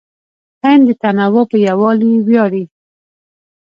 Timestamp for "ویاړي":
2.27-2.63